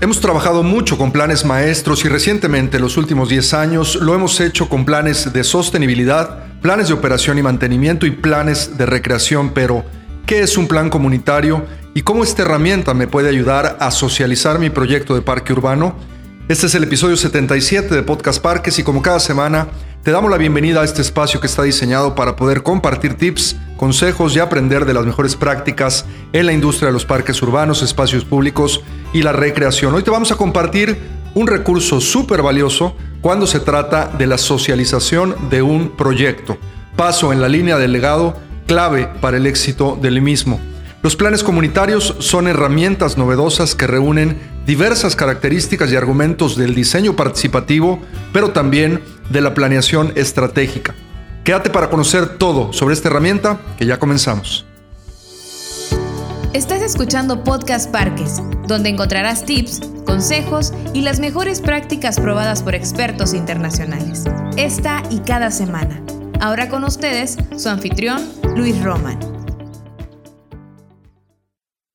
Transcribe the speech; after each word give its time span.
Hemos 0.00 0.20
trabajado 0.20 0.64
mucho 0.64 0.98
con 0.98 1.12
planes 1.12 1.44
maestros 1.44 2.04
y 2.04 2.08
recientemente, 2.08 2.80
los 2.80 2.96
últimos 2.96 3.28
10 3.28 3.54
años, 3.54 3.94
lo 3.94 4.14
hemos 4.14 4.40
hecho 4.40 4.68
con 4.68 4.84
planes 4.84 5.32
de 5.32 5.44
sostenibilidad, 5.44 6.46
planes 6.60 6.88
de 6.88 6.94
operación 6.94 7.38
y 7.38 7.42
mantenimiento 7.42 8.04
y 8.04 8.10
planes 8.10 8.76
de 8.76 8.86
recreación, 8.86 9.50
pero 9.50 9.84
¿qué 10.26 10.40
es 10.40 10.58
un 10.58 10.66
plan 10.66 10.90
comunitario 10.90 11.64
y 11.94 12.02
cómo 12.02 12.24
esta 12.24 12.42
herramienta 12.42 12.92
me 12.92 13.06
puede 13.06 13.28
ayudar 13.28 13.76
a 13.78 13.92
socializar 13.92 14.58
mi 14.58 14.68
proyecto 14.68 15.14
de 15.14 15.22
parque 15.22 15.52
urbano? 15.52 15.94
Este 16.48 16.66
es 16.66 16.74
el 16.74 16.82
episodio 16.82 17.16
77 17.16 17.94
de 17.94 18.02
Podcast 18.02 18.42
Parques 18.42 18.78
y 18.80 18.82
como 18.82 19.00
cada 19.00 19.20
semana 19.20 19.68
te 20.04 20.10
damos 20.10 20.30
la 20.30 20.36
bienvenida 20.36 20.82
a 20.82 20.84
este 20.84 21.00
espacio 21.00 21.40
que 21.40 21.46
está 21.46 21.62
diseñado 21.62 22.14
para 22.14 22.36
poder 22.36 22.62
compartir 22.62 23.14
tips, 23.14 23.56
consejos 23.78 24.36
y 24.36 24.38
aprender 24.38 24.84
de 24.84 24.92
las 24.92 25.06
mejores 25.06 25.34
prácticas 25.34 26.04
en 26.34 26.44
la 26.44 26.52
industria 26.52 26.88
de 26.88 26.92
los 26.92 27.06
parques 27.06 27.40
urbanos, 27.40 27.82
espacios 27.82 28.22
públicos 28.22 28.82
y 29.14 29.22
la 29.22 29.32
recreación. 29.32 29.94
Hoy 29.94 30.02
te 30.02 30.10
vamos 30.10 30.30
a 30.30 30.36
compartir 30.36 30.98
un 31.32 31.46
recurso 31.46 32.02
súper 32.02 32.42
valioso 32.42 32.94
cuando 33.22 33.46
se 33.46 33.60
trata 33.60 34.08
de 34.08 34.26
la 34.26 34.36
socialización 34.36 35.48
de 35.48 35.62
un 35.62 35.96
proyecto. 35.96 36.58
Paso 36.96 37.32
en 37.32 37.40
la 37.40 37.48
línea 37.48 37.78
del 37.78 37.92
legado 37.92 38.36
clave 38.66 39.08
para 39.22 39.38
el 39.38 39.46
éxito 39.46 39.98
del 39.98 40.20
mismo. 40.20 40.60
Los 41.02 41.16
planes 41.16 41.42
comunitarios 41.42 42.14
son 42.18 42.46
herramientas 42.46 43.16
novedosas 43.16 43.74
que 43.74 43.86
reúnen 43.86 44.38
diversas 44.66 45.16
características 45.16 45.90
y 45.90 45.96
argumentos 45.96 46.56
del 46.56 46.74
diseño 46.74 47.16
participativo, 47.16 48.00
pero 48.32 48.50
también 48.50 49.00
de 49.30 49.40
la 49.40 49.54
planeación 49.54 50.12
estratégica. 50.16 50.94
Quédate 51.44 51.70
para 51.70 51.90
conocer 51.90 52.38
todo 52.38 52.72
sobre 52.72 52.94
esta 52.94 53.08
herramienta 53.08 53.60
que 53.76 53.86
ya 53.86 53.98
comenzamos. 53.98 54.64
Estás 56.54 56.82
escuchando 56.82 57.42
Podcast 57.42 57.90
Parques, 57.90 58.40
donde 58.68 58.88
encontrarás 58.88 59.44
tips, 59.44 59.80
consejos 60.06 60.72
y 60.92 61.02
las 61.02 61.18
mejores 61.18 61.60
prácticas 61.60 62.20
probadas 62.20 62.62
por 62.62 62.74
expertos 62.74 63.34
internacionales. 63.34 64.24
Esta 64.56 65.02
y 65.10 65.18
cada 65.18 65.50
semana. 65.50 66.00
Ahora 66.40 66.68
con 66.68 66.84
ustedes, 66.84 67.36
su 67.56 67.68
anfitrión, 67.68 68.22
Luis 68.56 68.80
Roman. 68.82 69.18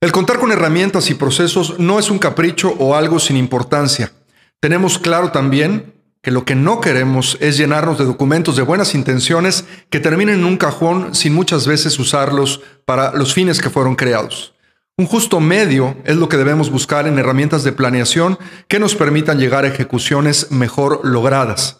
El 0.01 0.11
contar 0.11 0.39
con 0.39 0.51
herramientas 0.51 1.09
y 1.09 1.13
procesos 1.13 1.79
no 1.79 1.99
es 1.99 2.09
un 2.09 2.19
capricho 2.19 2.75
o 2.79 2.95
algo 2.95 3.19
sin 3.19 3.37
importancia. 3.37 4.11
Tenemos 4.59 4.99
claro 4.99 5.31
también 5.31 5.93
que 6.21 6.31
lo 6.31 6.43
que 6.43 6.55
no 6.55 6.81
queremos 6.81 7.37
es 7.39 7.57
llenarnos 7.57 7.97
de 7.97 8.05
documentos 8.05 8.55
de 8.55 8.63
buenas 8.63 8.93
intenciones 8.93 9.65
que 9.89 9.99
terminen 9.99 10.39
en 10.39 10.45
un 10.45 10.57
cajón 10.57 11.15
sin 11.15 11.33
muchas 11.33 11.65
veces 11.65 11.97
usarlos 11.97 12.61
para 12.85 13.13
los 13.13 13.33
fines 13.33 13.61
que 13.61 13.69
fueron 13.69 13.95
creados. 13.95 14.53
Un 14.97 15.05
justo 15.05 15.39
medio 15.39 15.95
es 16.03 16.17
lo 16.17 16.27
que 16.27 16.35
debemos 16.35 16.69
buscar 16.69 17.07
en 17.07 17.17
herramientas 17.17 17.63
de 17.63 17.71
planeación 17.71 18.37
que 18.67 18.79
nos 18.79 18.95
permitan 18.95 19.39
llegar 19.39 19.63
a 19.63 19.69
ejecuciones 19.69 20.51
mejor 20.51 21.01
logradas. 21.03 21.79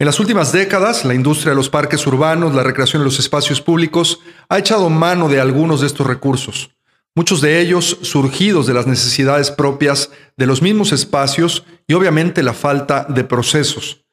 En 0.00 0.06
las 0.06 0.18
últimas 0.18 0.52
décadas, 0.52 1.04
la 1.04 1.14
industria 1.14 1.50
de 1.50 1.56
los 1.56 1.70
parques 1.70 2.06
urbanos, 2.06 2.54
la 2.54 2.64
recreación 2.64 3.02
de 3.02 3.06
los 3.06 3.20
espacios 3.20 3.60
públicos, 3.60 4.20
ha 4.48 4.58
echado 4.58 4.90
mano 4.90 5.28
de 5.28 5.40
algunos 5.40 5.80
de 5.80 5.86
estos 5.86 6.06
recursos 6.06 6.75
muchos 7.16 7.40
de 7.40 7.60
ellos 7.60 7.98
surgidos 8.02 8.66
de 8.66 8.74
las 8.74 8.86
necesidades 8.86 9.50
propias 9.50 10.10
de 10.36 10.46
los 10.46 10.62
mismos 10.62 10.92
espacios 10.92 11.64
y 11.88 11.94
obviamente 11.94 12.42
la 12.42 12.52
falta 12.52 13.06
de 13.08 13.24
procesos. 13.24 14.04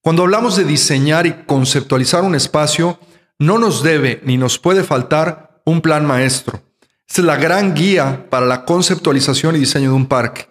Cuando 0.00 0.22
hablamos 0.22 0.56
de 0.56 0.64
diseñar 0.64 1.26
y 1.26 1.44
conceptualizar 1.44 2.22
un 2.22 2.34
espacio, 2.34 2.98
no 3.38 3.58
nos 3.58 3.82
debe 3.82 4.20
ni 4.24 4.38
nos 4.38 4.58
puede 4.58 4.84
faltar 4.84 5.60
un 5.64 5.80
plan 5.80 6.06
maestro. 6.06 6.62
Esta 7.06 7.20
es 7.20 7.26
la 7.26 7.36
gran 7.36 7.74
guía 7.74 8.26
para 8.30 8.46
la 8.46 8.64
conceptualización 8.64 9.56
y 9.56 9.58
diseño 9.58 9.90
de 9.90 9.96
un 9.96 10.06
parque. 10.06 10.48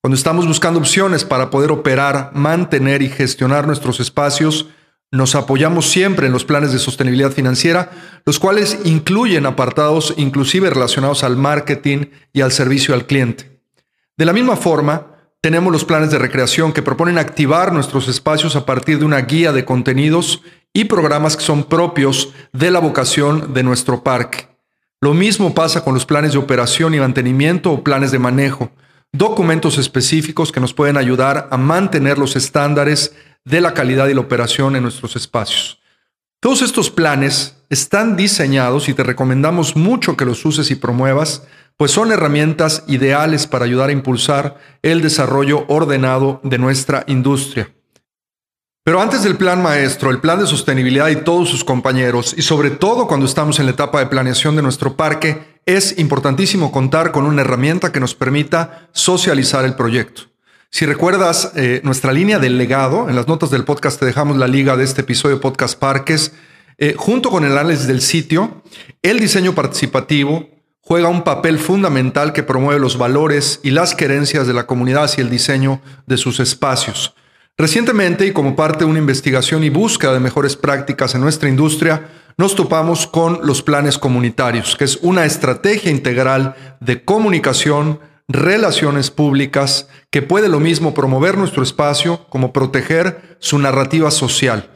Cuando 0.00 0.16
estamos 0.16 0.46
buscando 0.48 0.80
opciones 0.80 1.24
para 1.24 1.50
poder 1.50 1.70
operar, 1.70 2.32
mantener 2.34 3.02
y 3.02 3.08
gestionar 3.08 3.66
nuestros 3.66 4.00
espacios, 4.00 4.66
nos 5.12 5.34
apoyamos 5.34 5.90
siempre 5.90 6.26
en 6.26 6.32
los 6.32 6.44
planes 6.44 6.72
de 6.72 6.78
sostenibilidad 6.78 7.30
financiera, 7.30 7.90
los 8.24 8.38
cuales 8.38 8.78
incluyen 8.84 9.44
apartados 9.44 10.14
inclusive 10.16 10.70
relacionados 10.70 11.22
al 11.22 11.36
marketing 11.36 12.06
y 12.32 12.40
al 12.40 12.50
servicio 12.50 12.94
al 12.94 13.06
cliente. 13.06 13.60
De 14.16 14.24
la 14.24 14.32
misma 14.32 14.56
forma, 14.56 15.08
tenemos 15.42 15.70
los 15.70 15.84
planes 15.84 16.10
de 16.10 16.18
recreación 16.18 16.72
que 16.72 16.82
proponen 16.82 17.18
activar 17.18 17.72
nuestros 17.72 18.08
espacios 18.08 18.56
a 18.56 18.64
partir 18.64 18.98
de 18.98 19.04
una 19.04 19.20
guía 19.20 19.52
de 19.52 19.66
contenidos 19.66 20.40
y 20.72 20.84
programas 20.84 21.36
que 21.36 21.44
son 21.44 21.64
propios 21.64 22.32
de 22.52 22.70
la 22.70 22.78
vocación 22.78 23.52
de 23.52 23.62
nuestro 23.62 24.02
parque. 24.02 24.48
Lo 25.02 25.12
mismo 25.12 25.52
pasa 25.52 25.84
con 25.84 25.94
los 25.94 26.06
planes 26.06 26.32
de 26.32 26.38
operación 26.38 26.94
y 26.94 27.00
mantenimiento 27.00 27.72
o 27.72 27.84
planes 27.84 28.12
de 28.12 28.18
manejo, 28.18 28.70
documentos 29.12 29.76
específicos 29.76 30.52
que 30.52 30.60
nos 30.60 30.72
pueden 30.72 30.96
ayudar 30.96 31.48
a 31.50 31.58
mantener 31.58 32.18
los 32.18 32.34
estándares 32.36 33.14
de 33.44 33.60
la 33.60 33.74
calidad 33.74 34.08
y 34.08 34.14
la 34.14 34.20
operación 34.20 34.76
en 34.76 34.82
nuestros 34.82 35.16
espacios. 35.16 35.80
Todos 36.40 36.62
estos 36.62 36.90
planes 36.90 37.56
están 37.70 38.16
diseñados 38.16 38.88
y 38.88 38.94
te 38.94 39.04
recomendamos 39.04 39.76
mucho 39.76 40.16
que 40.16 40.24
los 40.24 40.44
uses 40.44 40.70
y 40.70 40.74
promuevas, 40.74 41.44
pues 41.76 41.92
son 41.92 42.12
herramientas 42.12 42.84
ideales 42.88 43.46
para 43.46 43.64
ayudar 43.64 43.88
a 43.88 43.92
impulsar 43.92 44.58
el 44.82 45.02
desarrollo 45.02 45.64
ordenado 45.68 46.40
de 46.42 46.58
nuestra 46.58 47.04
industria. 47.06 47.72
Pero 48.84 49.00
antes 49.00 49.22
del 49.22 49.36
plan 49.36 49.62
maestro, 49.62 50.10
el 50.10 50.18
plan 50.18 50.40
de 50.40 50.46
sostenibilidad 50.48 51.08
y 51.08 51.16
todos 51.16 51.48
sus 51.48 51.62
compañeros, 51.62 52.34
y 52.36 52.42
sobre 52.42 52.70
todo 52.70 53.06
cuando 53.06 53.26
estamos 53.26 53.60
en 53.60 53.66
la 53.66 53.72
etapa 53.72 54.00
de 54.00 54.06
planeación 54.06 54.56
de 54.56 54.62
nuestro 54.62 54.96
parque, 54.96 55.60
es 55.66 55.96
importantísimo 55.98 56.72
contar 56.72 57.12
con 57.12 57.24
una 57.24 57.42
herramienta 57.42 57.92
que 57.92 58.00
nos 58.00 58.16
permita 58.16 58.88
socializar 58.90 59.64
el 59.64 59.76
proyecto. 59.76 60.31
Si 60.74 60.86
recuerdas 60.86 61.52
eh, 61.54 61.82
nuestra 61.84 62.14
línea 62.14 62.38
del 62.38 62.56
legado, 62.56 63.10
en 63.10 63.14
las 63.14 63.28
notas 63.28 63.50
del 63.50 63.62
podcast 63.62 64.00
te 64.00 64.06
dejamos 64.06 64.38
la 64.38 64.46
liga 64.46 64.74
de 64.74 64.84
este 64.84 65.02
episodio 65.02 65.36
de 65.36 65.42
Podcast 65.42 65.78
Parques, 65.78 66.32
eh, 66.78 66.94
junto 66.96 67.28
con 67.28 67.44
el 67.44 67.52
análisis 67.52 67.86
del 67.86 68.00
sitio, 68.00 68.62
el 69.02 69.20
diseño 69.20 69.54
participativo 69.54 70.48
juega 70.80 71.08
un 71.08 71.24
papel 71.24 71.58
fundamental 71.58 72.32
que 72.32 72.42
promueve 72.42 72.80
los 72.80 72.96
valores 72.96 73.60
y 73.62 73.72
las 73.72 73.94
querencias 73.94 74.46
de 74.46 74.54
la 74.54 74.66
comunidad 74.66 75.04
hacia 75.04 75.20
el 75.20 75.28
diseño 75.28 75.82
de 76.06 76.16
sus 76.16 76.40
espacios. 76.40 77.14
Recientemente, 77.58 78.26
y 78.26 78.32
como 78.32 78.56
parte 78.56 78.86
de 78.86 78.90
una 78.90 78.98
investigación 78.98 79.64
y 79.64 79.68
búsqueda 79.68 80.14
de 80.14 80.20
mejores 80.20 80.56
prácticas 80.56 81.14
en 81.14 81.20
nuestra 81.20 81.50
industria, 81.50 82.08
nos 82.38 82.56
topamos 82.56 83.06
con 83.06 83.40
los 83.42 83.60
planes 83.60 83.98
comunitarios, 83.98 84.74
que 84.76 84.84
es 84.84 84.98
una 85.02 85.26
estrategia 85.26 85.90
integral 85.90 86.56
de 86.80 87.04
comunicación, 87.04 88.00
relaciones 88.32 89.10
públicas 89.10 89.88
que 90.10 90.22
puede 90.22 90.48
lo 90.48 90.60
mismo 90.60 90.94
promover 90.94 91.36
nuestro 91.36 91.62
espacio 91.62 92.26
como 92.28 92.52
proteger 92.52 93.36
su 93.38 93.58
narrativa 93.58 94.10
social. 94.10 94.70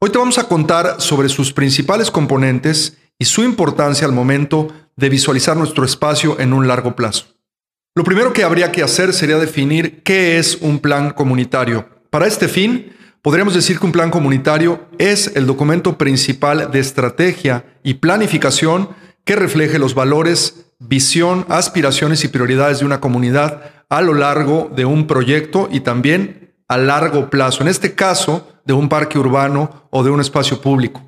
Hoy 0.00 0.10
te 0.10 0.18
vamos 0.18 0.38
a 0.38 0.48
contar 0.48 1.00
sobre 1.00 1.28
sus 1.28 1.52
principales 1.52 2.10
componentes 2.10 2.98
y 3.18 3.24
su 3.24 3.42
importancia 3.42 4.06
al 4.06 4.12
momento 4.12 4.68
de 4.96 5.08
visualizar 5.08 5.56
nuestro 5.56 5.84
espacio 5.84 6.38
en 6.38 6.52
un 6.52 6.68
largo 6.68 6.94
plazo. 6.94 7.26
Lo 7.94 8.04
primero 8.04 8.32
que 8.32 8.44
habría 8.44 8.70
que 8.70 8.82
hacer 8.82 9.12
sería 9.12 9.38
definir 9.38 10.02
qué 10.04 10.38
es 10.38 10.58
un 10.60 10.78
plan 10.78 11.10
comunitario. 11.10 11.88
Para 12.10 12.26
este 12.26 12.46
fin, 12.46 12.92
podríamos 13.22 13.54
decir 13.54 13.78
que 13.78 13.86
un 13.86 13.92
plan 13.92 14.10
comunitario 14.10 14.86
es 14.98 15.32
el 15.34 15.46
documento 15.46 15.98
principal 15.98 16.70
de 16.70 16.78
estrategia 16.78 17.64
y 17.82 17.94
planificación 17.94 18.90
que 19.24 19.34
refleje 19.34 19.80
los 19.80 19.94
valores, 19.94 20.67
visión, 20.78 21.44
aspiraciones 21.48 22.24
y 22.24 22.28
prioridades 22.28 22.80
de 22.80 22.86
una 22.86 23.00
comunidad 23.00 23.62
a 23.88 24.00
lo 24.00 24.14
largo 24.14 24.70
de 24.74 24.84
un 24.84 25.06
proyecto 25.06 25.68
y 25.70 25.80
también 25.80 26.54
a 26.68 26.76
largo 26.76 27.30
plazo, 27.30 27.62
en 27.62 27.68
este 27.68 27.94
caso 27.94 28.48
de 28.64 28.74
un 28.74 28.88
parque 28.88 29.18
urbano 29.18 29.88
o 29.90 30.04
de 30.04 30.10
un 30.10 30.20
espacio 30.20 30.60
público. 30.60 31.02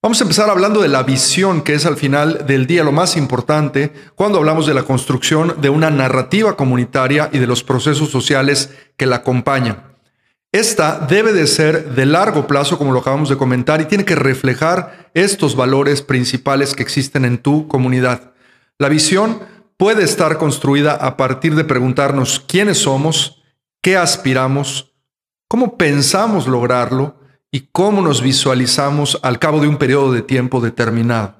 Vamos 0.00 0.20
a 0.20 0.24
empezar 0.24 0.50
hablando 0.50 0.82
de 0.82 0.88
la 0.88 1.02
visión, 1.02 1.62
que 1.62 1.72
es 1.72 1.86
al 1.86 1.96
final 1.96 2.46
del 2.46 2.66
día 2.66 2.84
lo 2.84 2.92
más 2.92 3.16
importante 3.16 3.90
cuando 4.14 4.38
hablamos 4.38 4.66
de 4.66 4.74
la 4.74 4.82
construcción 4.82 5.54
de 5.62 5.70
una 5.70 5.90
narrativa 5.90 6.56
comunitaria 6.56 7.30
y 7.32 7.38
de 7.38 7.46
los 7.46 7.64
procesos 7.64 8.10
sociales 8.10 8.74
que 8.98 9.06
la 9.06 9.16
acompañan. 9.16 9.94
Esta 10.52 10.98
debe 10.98 11.32
de 11.32 11.46
ser 11.46 11.94
de 11.94 12.06
largo 12.06 12.46
plazo, 12.46 12.78
como 12.78 12.92
lo 12.92 13.00
acabamos 13.00 13.30
de 13.30 13.38
comentar, 13.38 13.80
y 13.80 13.86
tiene 13.86 14.04
que 14.04 14.14
reflejar 14.14 15.10
estos 15.14 15.56
valores 15.56 16.02
principales 16.02 16.74
que 16.74 16.82
existen 16.82 17.24
en 17.24 17.38
tu 17.38 17.66
comunidad. 17.66 18.33
La 18.78 18.88
visión 18.88 19.40
puede 19.76 20.02
estar 20.02 20.36
construida 20.36 20.94
a 20.94 21.16
partir 21.16 21.54
de 21.54 21.64
preguntarnos 21.64 22.40
quiénes 22.40 22.78
somos, 22.78 23.42
qué 23.80 23.96
aspiramos, 23.96 24.94
cómo 25.48 25.78
pensamos 25.78 26.48
lograrlo 26.48 27.20
y 27.52 27.68
cómo 27.70 28.02
nos 28.02 28.20
visualizamos 28.20 29.20
al 29.22 29.38
cabo 29.38 29.60
de 29.60 29.68
un 29.68 29.76
periodo 29.76 30.12
de 30.12 30.22
tiempo 30.22 30.60
determinado. 30.60 31.36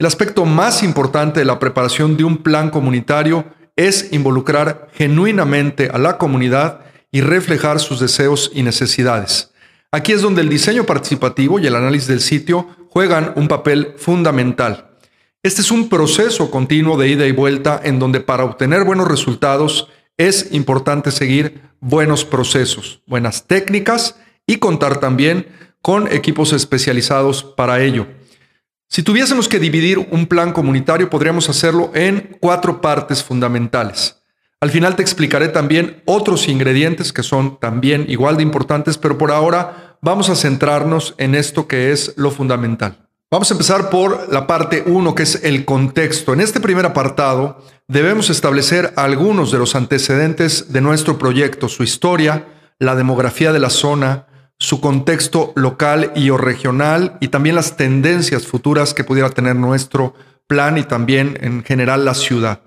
El 0.00 0.06
aspecto 0.06 0.44
más 0.44 0.82
importante 0.82 1.38
de 1.38 1.46
la 1.46 1.60
preparación 1.60 2.16
de 2.16 2.24
un 2.24 2.38
plan 2.38 2.70
comunitario 2.70 3.44
es 3.76 4.12
involucrar 4.12 4.88
genuinamente 4.94 5.90
a 5.92 5.98
la 5.98 6.18
comunidad 6.18 6.80
y 7.12 7.20
reflejar 7.20 7.78
sus 7.78 8.00
deseos 8.00 8.50
y 8.52 8.64
necesidades. 8.64 9.52
Aquí 9.92 10.10
es 10.10 10.22
donde 10.22 10.40
el 10.40 10.48
diseño 10.48 10.84
participativo 10.84 11.60
y 11.60 11.68
el 11.68 11.76
análisis 11.76 12.08
del 12.08 12.20
sitio 12.20 12.66
juegan 12.88 13.32
un 13.36 13.46
papel 13.46 13.94
fundamental. 13.96 14.91
Este 15.44 15.60
es 15.60 15.72
un 15.72 15.88
proceso 15.88 16.52
continuo 16.52 16.96
de 16.96 17.08
ida 17.08 17.26
y 17.26 17.32
vuelta 17.32 17.80
en 17.82 17.98
donde 17.98 18.20
para 18.20 18.44
obtener 18.44 18.84
buenos 18.84 19.08
resultados 19.08 19.88
es 20.16 20.52
importante 20.52 21.10
seguir 21.10 21.62
buenos 21.80 22.24
procesos, 22.24 23.02
buenas 23.08 23.48
técnicas 23.48 24.14
y 24.46 24.58
contar 24.58 25.00
también 25.00 25.48
con 25.80 26.06
equipos 26.12 26.52
especializados 26.52 27.42
para 27.42 27.82
ello. 27.82 28.06
Si 28.88 29.02
tuviésemos 29.02 29.48
que 29.48 29.58
dividir 29.58 29.98
un 29.98 30.26
plan 30.26 30.52
comunitario, 30.52 31.10
podríamos 31.10 31.48
hacerlo 31.48 31.90
en 31.92 32.36
cuatro 32.38 32.80
partes 32.80 33.24
fundamentales. 33.24 34.22
Al 34.60 34.70
final 34.70 34.94
te 34.94 35.02
explicaré 35.02 35.48
también 35.48 36.04
otros 36.04 36.46
ingredientes 36.46 37.12
que 37.12 37.24
son 37.24 37.58
también 37.58 38.04
igual 38.08 38.36
de 38.36 38.44
importantes, 38.44 38.96
pero 38.96 39.18
por 39.18 39.32
ahora 39.32 39.98
vamos 40.02 40.30
a 40.30 40.36
centrarnos 40.36 41.16
en 41.18 41.34
esto 41.34 41.66
que 41.66 41.90
es 41.90 42.14
lo 42.16 42.30
fundamental. 42.30 43.08
Vamos 43.32 43.50
a 43.50 43.54
empezar 43.54 43.88
por 43.88 44.30
la 44.30 44.46
parte 44.46 44.84
1, 44.84 45.14
que 45.14 45.22
es 45.22 45.42
el 45.42 45.64
contexto. 45.64 46.34
En 46.34 46.42
este 46.42 46.60
primer 46.60 46.84
apartado 46.84 47.64
debemos 47.88 48.28
establecer 48.28 48.92
algunos 48.94 49.50
de 49.50 49.56
los 49.56 49.74
antecedentes 49.74 50.70
de 50.70 50.82
nuestro 50.82 51.16
proyecto, 51.16 51.70
su 51.70 51.82
historia, 51.82 52.46
la 52.78 52.94
demografía 52.94 53.50
de 53.54 53.58
la 53.58 53.70
zona, 53.70 54.26
su 54.58 54.82
contexto 54.82 55.54
local 55.56 56.12
y 56.14 56.28
o 56.28 56.36
regional 56.36 57.16
y 57.20 57.28
también 57.28 57.56
las 57.56 57.78
tendencias 57.78 58.46
futuras 58.46 58.92
que 58.92 59.02
pudiera 59.02 59.30
tener 59.30 59.56
nuestro 59.56 60.12
plan 60.46 60.76
y 60.76 60.82
también 60.82 61.38
en 61.40 61.64
general 61.64 62.04
la 62.04 62.12
ciudad. 62.12 62.60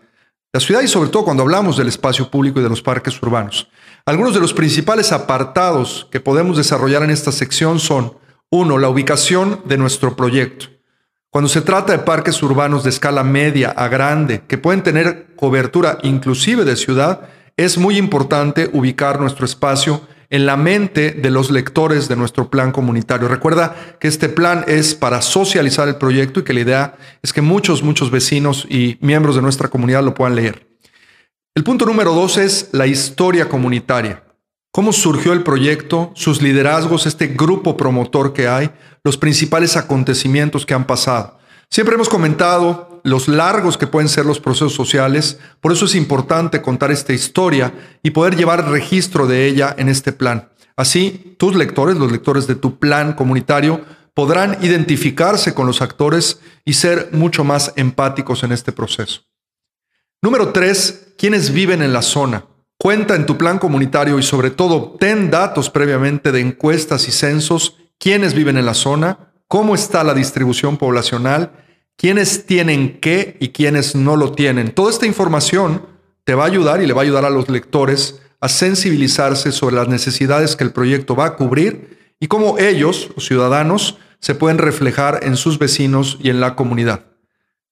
La 0.51 0.62
ciudad 0.62 0.81
y 0.81 0.88
sobre 0.88 1.12
todo 1.12 1.25
cuando 1.25 1.44
hablamos 1.44 1.77
del 1.77 1.89
espacio 1.89 2.31
público 2.31 2.59
y 2.59 2.63
de 2.63 2.69
los 2.69 2.81
parques 2.81 3.21
urbanos. 3.21 3.69
Algunos 4.03 4.33
de 4.33 4.39
los 4.39 4.56
principales 4.56 5.12
apartados 5.12 6.07
que 6.09 6.19
podemos 6.19 6.57
desarrollar 6.57 7.03
en 7.03 7.12
esta 7.12 7.31
sección 7.31 7.79
son 7.79 8.25
uno, 8.50 8.77
la 8.77 8.89
ubicación 8.89 9.62
de 9.65 9.77
nuestro 9.77 10.15
proyecto. 10.15 10.68
Cuando 11.30 11.50
se 11.50 11.62
trata 11.62 11.92
de 11.92 12.00
parques 12.00 12.42
urbanos 12.42 12.83
de 12.83 12.89
escala 12.89 13.24
media 13.24 13.69
a 13.71 13.88
grande, 13.89 14.44
que 14.47 14.57
pueden 14.57 14.83
tener 14.83 15.36
cobertura 15.36 15.97
inclusive 16.03 16.63
de 16.63 16.77
ciudad, 16.77 17.30
es 17.57 17.77
muy 17.77 17.97
importante 17.97 18.69
ubicar 18.71 19.19
nuestro 19.19 19.45
espacio 19.45 20.01
en 20.30 20.45
la 20.45 20.57
mente 20.57 21.12
de 21.12 21.30
los 21.30 21.51
lectores 21.51 22.07
de 22.07 22.15
nuestro 22.15 22.50
plan 22.50 22.71
comunitario. 22.71 23.27
Recuerda 23.27 23.75
que 24.00 24.07
este 24.07 24.30
plan 24.30 24.65
es 24.68 24.95
para 24.95 25.21
socializar 25.21 25.88
el 25.88 25.98
proyecto 25.98 26.39
y 26.39 26.44
que 26.44 26.53
la 26.53 26.62
idea 26.62 26.95
es 27.21 27.33
que 27.33 27.41
muchos, 27.41 27.83
muchos 27.83 28.12
vecinos 28.12 28.65
y 28.69 28.98
miembros 29.01 29.36
de 29.36 29.41
nuestra 29.41 29.68
comunidad 29.68 30.03
lo 30.03 30.13
puedan 30.13 30.36
leer. 30.36 30.68
El 31.53 31.63
punto 31.63 31.86
número 31.86 32.13
dos 32.13 32.38
es 32.38 32.69
la 32.74 32.88
historia 32.88 33.48
comunitaria 33.48 34.25
cómo 34.75 34.92
surgió 34.92 35.31
el 35.31 35.42
proyecto, 35.42 36.12
sus 36.16 36.42
liderazgos, 36.42 37.06
este 37.06 37.27
grupo 37.27 37.77
promotor 37.77 38.33
que 38.33 38.50
hay, 38.50 38.72
los 39.06 39.18
principales 39.18 39.77
acontecimientos 39.77 40.66
que 40.66 40.74
han 40.74 40.86
pasado. 40.86 41.39
Siempre 41.69 41.95
hemos 41.95 42.10
comentado 42.10 43.00
los 43.06 43.30
largos 43.30 43.77
que 43.77 43.88
pueden 43.88 44.10
ser 44.10 44.25
los 44.25 44.42
procesos 44.42 44.74
sociales, 44.74 45.39
por 45.62 45.72
eso 45.72 45.86
es 45.86 45.95
importante 45.95 46.62
contar 46.62 46.92
esta 46.92 47.13
historia 47.13 47.74
y 48.04 48.12
poder 48.12 48.36
llevar 48.36 48.69
registro 48.69 49.27
de 49.27 49.48
ella 49.48 49.74
en 49.77 49.88
este 49.88 50.12
plan. 50.12 50.50
Así, 50.75 51.38
tus 51.39 51.56
lectores, 51.56 51.95
los 51.95 52.12
lectores 52.12 52.45
de 52.45 52.56
tu 52.56 52.77
plan 52.77 53.13
comunitario, 53.13 53.80
podrán 54.13 54.57
identificarse 54.62 55.54
con 55.54 55.68
los 55.68 55.81
actores 55.81 56.42
y 56.66 56.74
ser 56.74 57.12
mucho 57.13 57.45
más 57.45 57.72
empáticos 57.77 58.44
en 58.44 58.51
este 58.51 58.74
proceso. 58.74 59.22
Número 60.22 60.51
tres, 60.51 61.13
quienes 61.18 61.54
viven 61.54 61.81
en 61.81 61.94
la 61.94 62.01
zona. 62.01 62.44
Cuenta 62.77 63.16
en 63.16 63.25
tu 63.25 63.38
plan 63.38 63.57
comunitario 63.57 64.19
y 64.19 64.24
sobre 64.24 64.51
todo 64.51 64.75
obtén 64.75 65.31
datos 65.31 65.69
previamente 65.69 66.31
de 66.31 66.42
encuestas 66.42 67.07
y 67.07 67.12
censos, 67.12 67.77
quiénes 67.98 68.33
viven 68.33 68.57
en 68.57 68.66
la 68.66 68.74
zona, 68.74 69.31
cómo 69.48 69.75
está 69.75 70.04
la 70.04 70.13
distribución 70.13 70.77
poblacional, 70.77 71.51
quiénes 71.95 72.45
tienen 72.45 73.00
qué 73.00 73.38
y 73.39 73.50
quiénes 73.50 73.95
no 73.95 74.18
lo 74.18 74.33
tienen. 74.33 74.72
Toda 74.72 74.92
esta 74.92 75.06
información 75.06 75.86
te 76.25 76.36
va 76.36 76.44
a 76.44 76.48
ayudar 76.48 76.81
y 76.81 76.88
le 76.88 76.94
va 76.94 77.01
a 77.01 77.04
ayudar 77.04 77.25
a 77.25 77.30
los 77.30 77.50
lectores 77.50 78.22
a 78.42 78.50
sensibilizarse 78.50 79.51
sobre 79.51 79.75
las 79.75 79.88
necesidades 79.88 80.56
que 80.56 80.63
el 80.63 80.72
proyecto 80.72 81.16
va 81.16 81.25
a 81.25 81.36
cubrir 81.36 82.13
y 82.19 82.27
cómo 82.27 82.57
ellos, 82.57 83.10
los 83.16 83.25
ciudadanos, 83.25 83.98
se 84.19 84.36
pueden 84.36 84.57
reflejar 84.57 85.22
en 85.24 85.38
sus 85.38 85.60
vecinos 85.60 86.18
y 86.22 86.30
en 86.30 86.39
la 86.39 86.56
comunidad. 86.56 87.06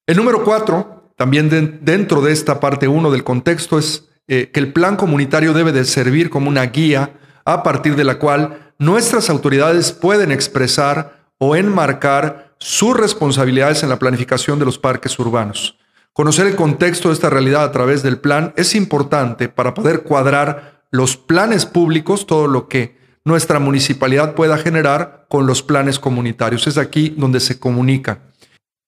El 0.06 0.18
número 0.18 0.44
cuatro, 0.44 1.14
también 1.18 1.50
dentro 1.82 2.22
de 2.22 2.32
esta 2.32 2.60
parte 2.60 2.88
uno 2.88 3.12
del 3.12 3.24
contexto, 3.24 3.78
es 3.78 4.10
eh, 4.28 4.52
que 4.54 4.60
el 4.60 4.72
plan 4.72 4.96
comunitario 4.96 5.54
debe 5.54 5.72
de 5.72 5.86
servir 5.86 6.30
como 6.30 6.50
una 6.50 6.66
guía 6.68 7.12
a 7.46 7.64
partir 7.64 7.96
de 7.96 8.04
la 8.04 8.20
cual 8.20 8.74
nuestras 8.80 9.30
autoridades 9.30 9.92
pueden 9.92 10.32
expresar 10.32 11.28
o 11.38 11.56
enmarcar 11.56 12.54
sus 12.58 12.96
responsabilidades 12.96 13.84
en 13.84 13.90
la 13.90 14.00
planificación 14.00 14.60
de 14.60 14.66
los 14.66 14.78
parques 14.78 15.18
urbanos. 15.20 15.78
Conocer 16.14 16.48
el 16.48 16.56
contexto 16.56 17.10
de 17.10 17.16
esta 17.16 17.30
realidad 17.30 17.64
a 17.64 17.72
través 17.72 18.04
del 18.04 18.20
plan 18.20 18.54
es 18.56 18.76
importante 18.76 19.50
para 19.50 19.74
poder 19.74 20.04
cuadrar 20.04 20.84
los 20.92 21.18
planes 21.18 21.66
públicos, 21.66 22.28
todo 22.28 22.48
lo 22.48 22.68
que 22.68 22.98
nuestra 23.26 23.60
municipalidad 23.60 24.36
pueda 24.36 24.58
generar 24.58 25.26
con 25.28 25.48
los 25.48 25.64
planes 25.64 25.98
comunitarios. 25.98 26.68
Es 26.68 26.78
aquí 26.78 27.14
donde 27.18 27.40
se 27.40 27.60
comunican. 27.60 28.20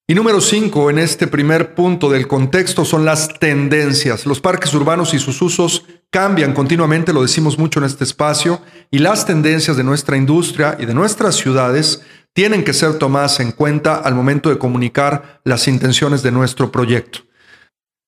Y 0.07 0.13
número 0.13 0.39
cinco, 0.39 0.91
en 0.91 0.99
este 0.99 1.25
primer 1.25 1.73
punto 1.73 2.11
del 2.11 2.27
contexto, 2.27 2.85
son 2.85 3.05
las 3.05 3.39
tendencias. 3.39 4.27
Los 4.27 4.39
parques 4.39 4.71
urbanos 4.75 5.15
y 5.15 5.19
sus 5.19 5.41
usos 5.41 5.83
cambian 6.11 6.53
continuamente, 6.53 7.11
lo 7.11 7.23
decimos 7.23 7.57
mucho 7.57 7.79
en 7.79 7.85
este 7.85 8.03
espacio, 8.03 8.61
y 8.91 8.99
las 8.99 9.25
tendencias 9.25 9.77
de 9.77 9.83
nuestra 9.83 10.15
industria 10.15 10.77
y 10.79 10.85
de 10.85 10.93
nuestras 10.93 11.33
ciudades 11.33 12.03
tienen 12.33 12.63
que 12.63 12.73
ser 12.73 12.99
tomadas 12.99 13.39
en 13.39 13.51
cuenta 13.51 13.95
al 13.95 14.13
momento 14.13 14.51
de 14.51 14.59
comunicar 14.59 15.41
las 15.43 15.67
intenciones 15.67 16.21
de 16.21 16.31
nuestro 16.31 16.71
proyecto. 16.71 17.24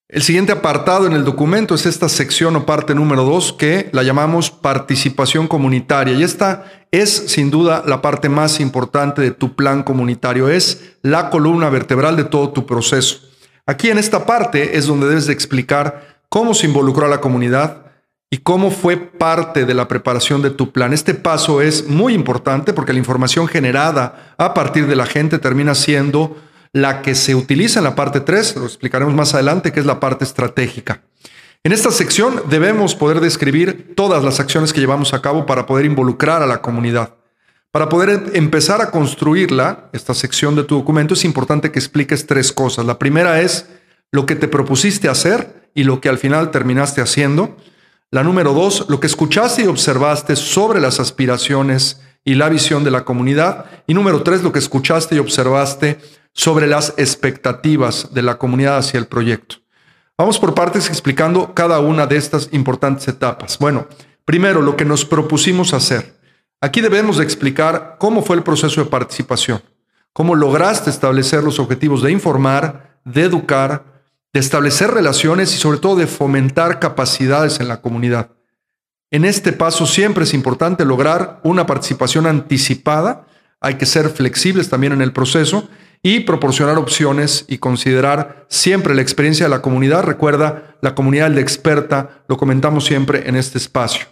El 0.10 0.22
siguiente 0.22 0.54
apartado 0.54 1.06
en 1.06 1.12
el 1.12 1.26
documento 1.26 1.76
es 1.76 1.86
esta 1.86 2.08
sección 2.08 2.56
o 2.56 2.66
parte 2.66 2.96
número 2.96 3.26
dos 3.26 3.52
que 3.52 3.90
la 3.92 4.04
llamamos 4.04 4.50
participación 4.50 5.50
comunitaria. 5.50 6.14
Y 6.14 6.24
esta 6.24 6.64
es 6.92 7.10
sin 7.10 7.52
duda 7.52 7.84
la 7.86 8.02
parte 8.02 8.30
más 8.30 8.62
importante 8.62 9.22
de 9.22 9.32
tu 9.32 9.58
plan 9.58 9.84
comunitario, 9.84 10.48
es 10.48 10.96
la 11.02 11.30
columna 11.30 11.70
vertebral 11.70 12.16
de 12.16 12.24
todo 12.24 12.52
tu 12.52 12.66
proceso. 12.66 13.20
Aquí 13.66 13.90
en 13.90 13.98
esta 13.98 14.26
parte 14.26 14.78
es 14.78 14.88
donde 14.88 15.10
debes 15.10 15.28
de 15.28 15.34
explicar 15.34 16.22
cómo 16.30 16.54
se 16.54 16.68
involucró 16.68 17.06
a 17.06 17.10
la 17.10 17.20
comunidad 17.20 17.88
y 18.30 18.38
cómo 18.38 18.72
fue 18.72 18.96
parte 18.96 19.66
de 19.66 19.74
la 19.74 19.90
preparación 19.90 20.42
de 20.42 20.52
tu 20.52 20.72
plan. 20.72 20.94
Este 20.94 21.16
paso 21.16 21.60
es 21.62 21.86
muy 21.86 22.14
importante 22.14 22.72
porque 22.72 22.94
la 22.94 23.00
información 23.00 23.50
generada 23.50 24.36
a 24.38 24.54
partir 24.54 24.88
de 24.88 24.96
la 24.96 25.06
gente 25.06 25.38
termina 25.38 25.76
siendo 25.76 26.38
la 26.74 27.02
que 27.02 27.16
se 27.16 27.36
utiliza 27.36 27.80
en 27.80 27.86
la 27.86 27.96
parte 27.96 28.22
3, 28.22 28.56
lo 28.58 28.66
explicaremos 28.66 29.14
más 29.14 29.34
adelante, 29.34 29.72
que 29.72 29.80
es 29.80 29.86
la 29.86 30.00
parte 30.00 30.24
estratégica. 30.24 31.02
En 31.64 31.74
esta 31.74 31.92
sección 31.92 32.44
debemos 32.50 32.96
poder 32.96 33.20
describir 33.20 33.94
todas 33.96 34.24
las 34.24 34.40
acciones 34.40 34.72
que 34.72 34.80
llevamos 34.80 35.14
a 35.14 35.22
cabo 35.22 35.46
para 35.46 35.66
poder 35.66 35.86
involucrar 35.86 36.42
a 36.42 36.48
la 36.48 36.62
comunidad. 36.62 37.16
Para 37.72 37.90
poder 37.90 38.32
empezar 38.34 38.82
a 38.82 38.92
construirla, 38.92 39.90
esta 39.92 40.14
sección 40.14 40.56
de 40.56 40.64
tu 40.64 40.76
documento, 40.76 41.14
es 41.14 41.26
importante 41.26 41.72
que 41.72 41.80
expliques 41.80 42.26
tres 42.26 42.52
cosas. 42.52 42.86
La 42.86 42.98
primera 42.98 43.42
es 43.42 43.68
lo 44.12 44.26
que 44.26 44.36
te 44.36 44.48
propusiste 44.48 45.10
hacer 45.10 45.70
y 45.76 45.84
lo 45.84 46.00
que 46.00 46.10
al 46.10 46.18
final 46.18 46.52
terminaste 46.52 47.02
haciendo. 47.02 47.58
La 48.10 48.24
número 48.24 48.54
dos, 48.54 48.86
lo 48.88 49.00
que 49.00 49.08
escuchaste 49.08 49.64
y 49.64 49.68
observaste 49.68 50.36
sobre 50.38 50.80
las 50.80 51.00
aspiraciones 51.00 52.00
y 52.24 52.36
la 52.36 52.50
visión 52.50 52.84
de 52.84 52.92
la 52.92 53.04
comunidad. 53.04 53.66
Y 53.86 53.94
número 53.94 54.24
tres, 54.24 54.42
lo 54.42 54.54
que 54.54 54.60
escuchaste 54.60 55.16
y 55.16 55.20
observaste 55.20 56.00
sobre 56.38 56.68
las 56.68 56.94
expectativas 56.98 58.14
de 58.14 58.22
la 58.22 58.38
comunidad 58.38 58.78
hacia 58.78 59.00
el 59.00 59.08
proyecto. 59.08 59.56
Vamos 60.16 60.38
por 60.38 60.54
partes 60.54 60.88
explicando 60.88 61.56
cada 61.56 61.80
una 61.80 62.06
de 62.06 62.16
estas 62.16 62.50
importantes 62.52 63.08
etapas. 63.08 63.58
Bueno, 63.58 63.88
primero, 64.24 64.62
lo 64.62 64.78
que 64.78 64.86
nos 64.86 65.04
propusimos 65.04 65.74
hacer. 65.74 66.16
Aquí 66.62 66.80
debemos 66.80 67.18
de 67.18 67.24
explicar 67.24 67.98
cómo 68.00 68.22
fue 68.22 68.36
el 68.36 68.44
proceso 68.44 68.84
de 68.84 68.90
participación, 68.90 69.64
cómo 70.14 70.36
lograste 70.36 70.92
establecer 70.92 71.44
los 71.44 71.58
objetivos 71.58 72.04
de 72.04 72.12
informar, 72.12 73.00
de 73.04 73.24
educar, 73.24 74.04
de 74.32 74.40
establecer 74.40 74.92
relaciones 74.92 75.56
y 75.56 75.58
sobre 75.58 75.80
todo 75.80 75.96
de 75.96 76.06
fomentar 76.06 76.80
capacidades 76.80 77.60
en 77.60 77.68
la 77.68 77.82
comunidad. 77.82 78.30
En 79.10 79.26
este 79.26 79.54
paso 79.54 79.88
siempre 79.88 80.26
es 80.26 80.36
importante 80.36 80.86
lograr 80.86 81.40
una 81.44 81.66
participación 81.66 82.28
anticipada, 82.28 83.26
hay 83.60 83.76
que 83.76 83.88
ser 83.88 84.10
flexibles 84.10 84.70
también 84.70 84.94
en 84.94 85.02
el 85.02 85.14
proceso 85.14 85.68
y 86.02 86.22
proporcionar 86.22 86.78
opciones 86.78 87.46
y 87.48 87.58
considerar 87.58 88.46
siempre 88.50 88.96
la 88.96 89.02
experiencia 89.02 89.46
de 89.46 89.50
la 89.50 89.62
comunidad. 89.62 90.04
Recuerda, 90.04 90.76
la 90.82 90.96
comunidad 90.96 91.32
de 91.32 91.42
experta, 91.42 92.24
lo 92.28 92.38
comentamos 92.38 92.86
siempre 92.86 93.28
en 93.28 93.36
este 93.36 93.58
espacio. 93.58 94.06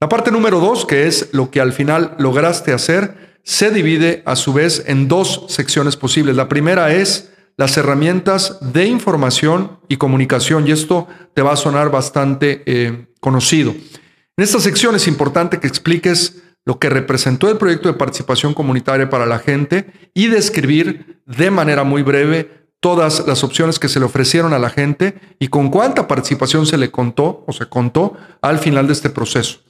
La 0.00 0.08
parte 0.08 0.30
número 0.30 0.60
dos, 0.60 0.84
que 0.84 1.06
es 1.06 1.30
lo 1.32 1.50
que 1.50 1.60
al 1.60 1.72
final 1.72 2.14
lograste 2.18 2.72
hacer, 2.72 3.38
se 3.42 3.70
divide 3.70 4.22
a 4.26 4.36
su 4.36 4.52
vez 4.52 4.84
en 4.86 5.08
dos 5.08 5.44
secciones 5.48 5.96
posibles. 5.96 6.36
La 6.36 6.48
primera 6.48 6.92
es 6.92 7.30
las 7.56 7.76
herramientas 7.76 8.58
de 8.60 8.86
información 8.86 9.78
y 9.88 9.96
comunicación, 9.96 10.66
y 10.66 10.72
esto 10.72 11.08
te 11.32 11.42
va 11.42 11.52
a 11.52 11.56
sonar 11.56 11.90
bastante 11.90 12.62
eh, 12.66 13.06
conocido. 13.20 13.70
En 13.70 14.44
esta 14.44 14.60
sección 14.60 14.94
es 14.94 15.08
importante 15.08 15.58
que 15.58 15.66
expliques 15.66 16.42
lo 16.66 16.78
que 16.78 16.90
representó 16.90 17.48
el 17.48 17.56
proyecto 17.56 17.88
de 17.88 17.94
participación 17.94 18.52
comunitaria 18.52 19.08
para 19.08 19.24
la 19.24 19.38
gente 19.38 19.86
y 20.12 20.26
describir 20.26 21.22
de 21.24 21.50
manera 21.50 21.84
muy 21.84 22.02
breve 22.02 22.66
todas 22.80 23.26
las 23.26 23.44
opciones 23.44 23.78
que 23.78 23.88
se 23.88 24.00
le 24.00 24.04
ofrecieron 24.04 24.52
a 24.52 24.58
la 24.58 24.68
gente 24.68 25.18
y 25.38 25.48
con 25.48 25.70
cuánta 25.70 26.08
participación 26.08 26.66
se 26.66 26.76
le 26.76 26.90
contó 26.90 27.44
o 27.46 27.52
se 27.52 27.66
contó 27.66 28.16
al 28.42 28.58
final 28.58 28.88
de 28.88 28.92
este 28.92 29.10
proceso. 29.10 29.60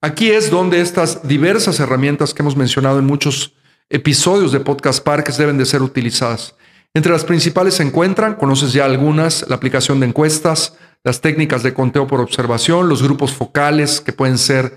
Aquí 0.00 0.30
es 0.30 0.48
donde 0.48 0.80
estas 0.80 1.26
diversas 1.26 1.80
herramientas 1.80 2.32
que 2.32 2.42
hemos 2.42 2.56
mencionado 2.56 3.00
en 3.00 3.04
muchos 3.04 3.54
episodios 3.90 4.52
de 4.52 4.60
Podcast 4.60 5.02
Parques 5.02 5.38
deben 5.38 5.58
de 5.58 5.66
ser 5.66 5.82
utilizadas. 5.82 6.54
Entre 6.94 7.10
las 7.10 7.24
principales 7.24 7.74
se 7.74 7.82
encuentran, 7.82 8.36
conoces 8.36 8.72
ya 8.72 8.84
algunas, 8.84 9.44
la 9.48 9.56
aplicación 9.56 9.98
de 9.98 10.06
encuestas, 10.06 10.76
las 11.02 11.20
técnicas 11.20 11.64
de 11.64 11.74
conteo 11.74 12.06
por 12.06 12.20
observación, 12.20 12.88
los 12.88 13.02
grupos 13.02 13.32
focales 13.32 14.00
que 14.00 14.12
pueden 14.12 14.38
ser 14.38 14.76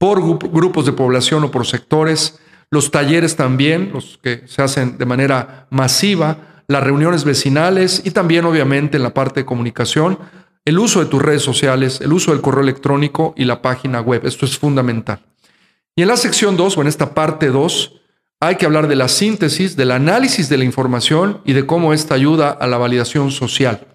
por 0.00 0.38
grupos 0.48 0.86
de 0.86 0.92
población 0.92 1.44
o 1.44 1.50
por 1.50 1.66
sectores, 1.66 2.40
los 2.70 2.90
talleres 2.90 3.36
también, 3.36 3.90
los 3.92 4.18
que 4.22 4.44
se 4.46 4.62
hacen 4.62 4.96
de 4.96 5.04
manera 5.04 5.66
masiva, 5.68 6.38
las 6.68 6.82
reuniones 6.82 7.24
vecinales 7.24 8.00
y 8.02 8.12
también 8.12 8.46
obviamente 8.46 8.96
en 8.96 9.02
la 9.02 9.12
parte 9.12 9.40
de 9.40 9.44
comunicación, 9.44 10.18
el 10.64 10.78
uso 10.78 11.00
de 11.00 11.06
tus 11.06 11.20
redes 11.20 11.42
sociales, 11.42 12.00
el 12.00 12.14
uso 12.14 12.30
del 12.30 12.40
correo 12.40 12.62
electrónico 12.62 13.34
y 13.36 13.44
la 13.44 13.60
página 13.60 14.00
web. 14.00 14.24
Esto 14.24 14.46
es 14.46 14.56
fundamental. 14.56 15.20
Y 15.94 16.00
en 16.00 16.08
la 16.08 16.16
sección 16.16 16.56
2 16.56 16.78
o 16.78 16.80
en 16.80 16.86
esta 16.86 17.12
parte 17.12 17.48
2 17.48 18.00
hay 18.40 18.56
que 18.56 18.64
hablar 18.64 18.88
de 18.88 18.96
la 18.96 19.08
síntesis, 19.08 19.76
del 19.76 19.90
análisis 19.90 20.48
de 20.48 20.56
la 20.56 20.64
información 20.64 21.42
y 21.44 21.52
de 21.52 21.66
cómo 21.66 21.92
esta 21.92 22.14
ayuda 22.14 22.48
a 22.48 22.66
la 22.66 22.78
validación 22.78 23.32
social. 23.32 23.86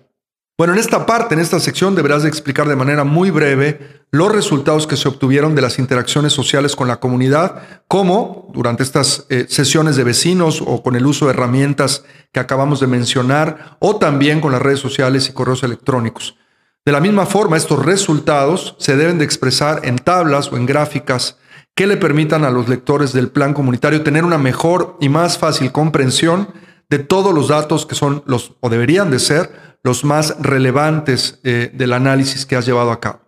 Bueno, 0.57 0.71
en 0.71 0.79
esta 0.79 1.05
parte, 1.05 1.35
en 1.35 1.41
esta 1.41 1.59
sección, 1.59 1.95
deberás 1.95 2.23
de 2.23 2.29
explicar 2.29 2.69
de 2.69 2.77
manera 2.77 3.03
muy 3.03 3.29
breve 3.29 4.05
los 4.11 4.31
resultados 4.31 4.87
que 4.87 4.95
se 4.95 5.09
obtuvieron 5.09 5.53
de 5.53 5.61
las 5.61 5.79
interacciones 5.79 6.31
sociales 6.31 6.77
con 6.77 6.87
la 6.87 7.01
comunidad, 7.01 7.83
como 7.89 8.49
durante 8.53 8.81
estas 8.81 9.25
eh, 9.27 9.47
sesiones 9.49 9.97
de 9.97 10.05
vecinos 10.05 10.63
o 10.65 10.81
con 10.81 10.95
el 10.95 11.05
uso 11.05 11.25
de 11.25 11.33
herramientas 11.33 12.05
que 12.31 12.39
acabamos 12.39 12.79
de 12.79 12.87
mencionar, 12.87 13.75
o 13.79 13.97
también 13.97 14.39
con 14.39 14.53
las 14.53 14.61
redes 14.61 14.79
sociales 14.79 15.27
y 15.27 15.33
correos 15.33 15.61
electrónicos. 15.63 16.37
De 16.85 16.93
la 16.93 17.01
misma 17.01 17.25
forma, 17.25 17.57
estos 17.57 17.85
resultados 17.85 18.77
se 18.79 18.95
deben 18.95 19.17
de 19.17 19.25
expresar 19.25 19.81
en 19.83 19.97
tablas 19.97 20.53
o 20.53 20.55
en 20.55 20.65
gráficas 20.65 21.37
que 21.75 21.85
le 21.85 21.97
permitan 21.97 22.45
a 22.45 22.49
los 22.49 22.69
lectores 22.69 23.11
del 23.11 23.27
plan 23.27 23.53
comunitario 23.53 24.03
tener 24.03 24.23
una 24.23 24.37
mejor 24.37 24.95
y 25.01 25.09
más 25.09 25.37
fácil 25.37 25.73
comprensión 25.73 26.47
de 26.89 26.99
todos 26.99 27.33
los 27.33 27.49
datos 27.49 27.85
que 27.85 27.95
son 27.95 28.23
los, 28.25 28.53
o 28.61 28.69
deberían 28.69 29.11
de 29.11 29.19
ser, 29.19 29.64
los 29.85 30.03
más 30.03 30.35
relevantes 30.39 31.39
eh, 31.43 31.69
del 31.71 31.93
análisis 31.93 32.47
que 32.47 32.55
has 32.55 32.65
llevado 32.65 32.91
a 32.91 32.99
cabo. 32.99 33.19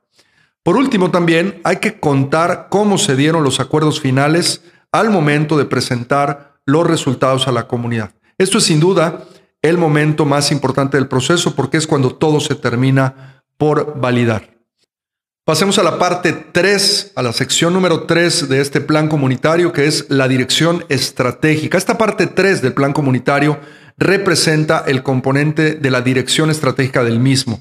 Por 0.64 0.76
último, 0.76 1.12
también 1.12 1.62
hay 1.64 1.78
que 1.78 2.00
contar 2.00 2.66
cómo 2.72 2.98
se 2.98 3.16
dieron 3.16 3.44
los 3.44 3.60
acuerdos 3.60 4.02
finales 4.02 4.64
al 4.92 5.12
momento 5.12 5.56
de 5.56 5.66
presentar 5.66 6.56
los 6.66 6.88
resultados 6.88 7.48
a 7.48 7.52
la 7.52 7.68
comunidad. 7.68 8.10
Esto 8.40 8.58
es 8.58 8.64
sin 8.64 8.80
duda 8.80 9.24
el 9.62 9.78
momento 9.78 10.26
más 10.26 10.52
importante 10.52 10.98
del 10.98 11.08
proceso 11.08 11.56
porque 11.56 11.78
es 11.78 11.86
cuando 11.86 12.16
todo 12.16 12.40
se 12.40 12.56
termina 12.56 13.44
por 13.60 14.00
validar. 14.00 14.58
Pasemos 15.46 15.78
a 15.78 15.84
la 15.84 16.00
parte 16.00 16.34
3, 16.34 17.14
a 17.16 17.22
la 17.22 17.34
sección 17.34 17.72
número 17.72 18.04
3 18.04 18.50
de 18.50 18.62
este 18.62 18.82
plan 18.82 19.08
comunitario, 19.08 19.72
que 19.72 19.86
es 19.86 20.08
la 20.10 20.28
dirección 20.28 20.84
estratégica. 20.90 21.78
Esta 21.78 22.00
parte 22.00 22.26
3 22.26 22.64
del 22.64 22.74
plan 22.74 22.94
comunitario 22.94 23.60
representa 23.98 24.84
el 24.88 25.04
componente 25.04 25.74
de 25.74 25.92
la 25.92 26.02
dirección 26.02 26.50
estratégica 26.50 27.04
del 27.04 27.20
mismo. 27.20 27.60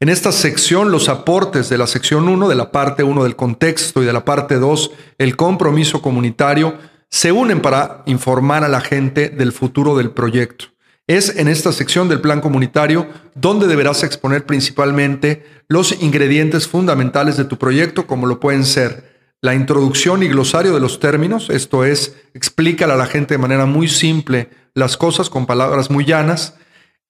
En 0.00 0.08
esta 0.08 0.30
sección, 0.30 0.92
los 0.92 1.08
aportes 1.08 1.68
de 1.68 1.78
la 1.78 1.86
sección 1.86 2.28
1, 2.28 2.48
de 2.48 2.54
la 2.54 2.70
parte 2.70 3.02
1 3.02 3.24
del 3.24 3.34
contexto 3.34 4.02
y 4.02 4.06
de 4.06 4.12
la 4.12 4.24
parte 4.24 4.56
2, 4.56 4.92
el 5.18 5.34
compromiso 5.36 6.00
comunitario, 6.02 6.76
se 7.08 7.32
unen 7.32 7.60
para 7.60 8.02
informar 8.06 8.64
a 8.64 8.68
la 8.68 8.80
gente 8.80 9.28
del 9.30 9.52
futuro 9.52 9.96
del 9.96 10.10
proyecto. 10.10 10.66
Es 11.06 11.36
en 11.36 11.48
esta 11.48 11.72
sección 11.72 12.08
del 12.08 12.20
plan 12.20 12.42
comunitario 12.42 13.08
donde 13.34 13.66
deberás 13.66 14.04
exponer 14.04 14.44
principalmente 14.44 15.44
los 15.66 16.00
ingredientes 16.02 16.68
fundamentales 16.68 17.36
de 17.38 17.46
tu 17.46 17.56
proyecto, 17.56 18.06
como 18.06 18.26
lo 18.26 18.38
pueden 18.38 18.66
ser 18.66 19.08
la 19.40 19.54
introducción 19.54 20.22
y 20.22 20.28
glosario 20.28 20.74
de 20.74 20.80
los 20.80 20.98
términos, 20.98 21.48
esto 21.48 21.84
es, 21.84 22.16
explícale 22.34 22.92
a 22.92 22.96
la 22.96 23.06
gente 23.06 23.34
de 23.34 23.38
manera 23.38 23.66
muy 23.66 23.86
simple 23.86 24.50
las 24.74 24.96
cosas 24.96 25.30
con 25.30 25.46
palabras 25.46 25.90
muy 25.90 26.04
llanas. 26.04 26.54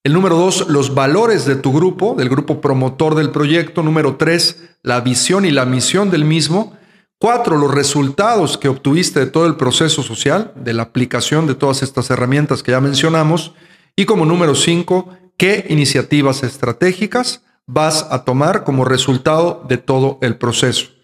El 0.05 0.13
número 0.13 0.37
dos, 0.37 0.69
los 0.69 0.95
valores 0.95 1.45
de 1.45 1.57
tu 1.57 1.73
grupo, 1.73 2.15
del 2.17 2.29
grupo 2.29 2.61
promotor 2.61 3.15
del 3.15 3.31
proyecto. 3.31 3.83
Número 3.83 4.17
tres, 4.17 4.63
la 4.83 5.01
visión 5.01 5.45
y 5.45 5.51
la 5.51 5.65
misión 5.65 6.11
del 6.11 6.25
mismo. 6.25 6.77
Cuatro, 7.19 7.57
los 7.57 7.75
resultados 7.75 8.59
que 8.59 8.69
obtuviste 8.69 9.21
de 9.21 9.27
todo 9.27 9.47
el 9.47 9.57
proceso 9.57 10.03
social, 10.03 10.53
de 10.55 10.73
la 10.73 10.85
aplicación 10.85 11.47
de 11.47 11.57
todas 11.57 11.83
estas 11.83 12.11
herramientas 12.11 12.63
que 12.63 12.71
ya 12.71 12.81
mencionamos. 12.81 13.55
Y 13.97 14.05
como 14.05 14.25
número 14.25 14.55
cinco, 14.55 15.11
¿qué 15.37 15.67
iniciativas 15.69 16.45
estratégicas 16.45 17.43
vas 17.67 18.07
a 18.11 18.25
tomar 18.25 18.63
como 18.63 18.85
resultado 18.85 19.65
de 19.69 19.79
todo 19.79 20.19
el 20.23 20.37
proceso? 20.37 20.98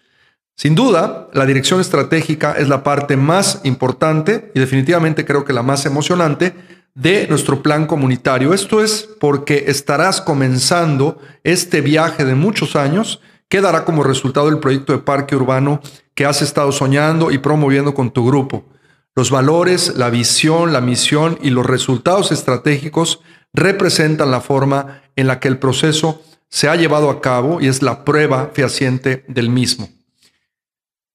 Sin 0.57 0.73
duda, 0.73 1.27
la 1.33 1.45
dirección 1.45 1.81
estratégica 1.81 2.53
es 2.53 2.69
la 2.69 2.81
parte 2.81 3.17
más 3.17 3.59
importante 3.65 4.51
y 4.55 4.59
definitivamente 4.59 5.25
creo 5.25 5.43
que 5.43 5.51
la 5.51 5.63
más 5.63 5.85
emocionante 5.85 6.55
de 6.93 7.27
nuestro 7.27 7.61
plan 7.61 7.85
comunitario. 7.85 8.53
Esto 8.53 8.81
es 8.81 9.09
porque 9.19 9.65
estarás 9.67 10.21
comenzando 10.21 11.19
este 11.43 11.81
viaje 11.81 12.23
de 12.23 12.35
muchos 12.35 12.77
años 12.77 13.19
que 13.49 13.59
dará 13.59 13.83
como 13.83 14.03
resultado 14.03 14.47
el 14.47 14.59
proyecto 14.59 14.93
de 14.93 14.99
parque 14.99 15.35
urbano 15.35 15.81
que 16.13 16.25
has 16.25 16.41
estado 16.41 16.71
soñando 16.71 17.31
y 17.31 17.37
promoviendo 17.37 17.93
con 17.93 18.11
tu 18.11 18.25
grupo. 18.25 18.65
Los 19.13 19.31
valores, 19.31 19.95
la 19.97 20.09
visión, 20.09 20.71
la 20.71 20.81
misión 20.81 21.37
y 21.41 21.49
los 21.49 21.65
resultados 21.65 22.31
estratégicos 22.31 23.21
representan 23.53 24.31
la 24.31 24.39
forma 24.39 25.03
en 25.17 25.27
la 25.27 25.41
que 25.41 25.49
el 25.49 25.59
proceso 25.59 26.21
se 26.49 26.69
ha 26.69 26.75
llevado 26.75 27.09
a 27.09 27.19
cabo 27.21 27.59
y 27.59 27.67
es 27.67 27.81
la 27.81 28.05
prueba 28.05 28.51
fehaciente 28.53 29.25
del 29.27 29.49
mismo. 29.49 29.89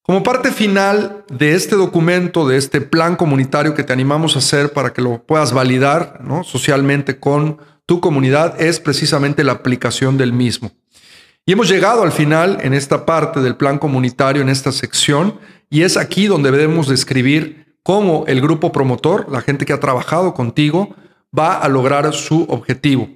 Como 0.02 0.22
parte 0.22 0.50
final 0.50 1.24
de 1.28 1.54
este 1.54 1.76
documento, 1.76 2.48
de 2.48 2.56
este 2.56 2.80
plan 2.80 3.16
comunitario 3.16 3.74
que 3.74 3.84
te 3.84 3.92
animamos 3.92 4.34
a 4.34 4.38
hacer 4.38 4.72
para 4.72 4.92
que 4.92 5.02
lo 5.02 5.22
puedas 5.22 5.52
validar 5.52 6.20
socialmente 6.42 7.20
con 7.20 7.58
tu 7.84 8.00
comunidad, 8.00 8.60
es 8.60 8.80
precisamente 8.80 9.44
la 9.44 9.52
aplicación 9.52 10.16
del 10.16 10.32
mismo. 10.32 10.72
Y 11.44 11.52
hemos 11.52 11.68
llegado 11.68 12.02
al 12.02 12.12
final 12.12 12.58
en 12.62 12.72
esta 12.72 13.04
parte 13.04 13.40
del 13.40 13.56
plan 13.56 13.78
comunitario, 13.78 14.40
en 14.40 14.48
esta 14.48 14.72
sección, 14.72 15.38
y 15.68 15.82
es 15.82 15.96
aquí 15.96 16.26
donde 16.26 16.50
debemos 16.50 16.88
describir 16.88 17.76
cómo 17.82 18.24
el 18.26 18.40
grupo 18.40 18.72
promotor, 18.72 19.30
la 19.30 19.42
gente 19.42 19.66
que 19.66 19.72
ha 19.72 19.80
trabajado 19.80 20.32
contigo, 20.32 20.94
va 21.36 21.58
a 21.58 21.68
lograr 21.68 22.12
su 22.14 22.46
objetivo. 22.48 23.08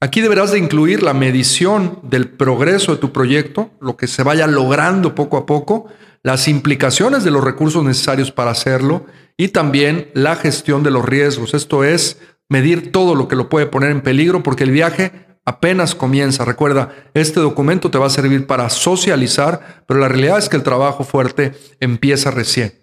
Aquí 0.00 0.20
deberás 0.20 0.50
de 0.50 0.58
incluir 0.58 1.02
la 1.02 1.14
medición 1.14 2.00
del 2.02 2.28
progreso 2.28 2.92
de 2.92 2.98
tu 2.98 3.12
proyecto, 3.12 3.70
lo 3.80 3.96
que 3.96 4.08
se 4.08 4.24
vaya 4.24 4.46
logrando 4.48 5.14
poco 5.14 5.36
a 5.36 5.46
poco, 5.46 5.86
las 6.22 6.48
implicaciones 6.48 7.24
de 7.24 7.30
los 7.30 7.42
recursos 7.42 7.84
necesarios 7.84 8.30
para 8.30 8.52
hacerlo 8.52 9.06
y 9.36 9.48
también 9.48 10.10
la 10.14 10.36
gestión 10.36 10.82
de 10.82 10.90
los 10.90 11.04
riesgos. 11.04 11.54
Esto 11.54 11.84
es 11.84 12.18
medir 12.48 12.92
todo 12.92 13.14
lo 13.14 13.28
que 13.28 13.36
lo 13.36 13.48
puede 13.48 13.66
poner 13.66 13.90
en 13.90 14.02
peligro 14.02 14.42
porque 14.42 14.64
el 14.64 14.70
viaje 14.70 15.26
apenas 15.44 15.94
comienza. 15.94 16.44
Recuerda, 16.44 16.94
este 17.14 17.40
documento 17.40 17.90
te 17.90 17.98
va 17.98 18.06
a 18.06 18.10
servir 18.10 18.46
para 18.46 18.68
socializar, 18.70 19.84
pero 19.86 20.00
la 20.00 20.08
realidad 20.08 20.38
es 20.38 20.48
que 20.48 20.56
el 20.56 20.62
trabajo 20.62 21.02
fuerte 21.04 21.52
empieza 21.80 22.30
recién. 22.30 22.74